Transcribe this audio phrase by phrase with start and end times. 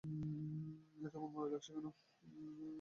[0.99, 1.85] এত মনমরা লাগছে কেন?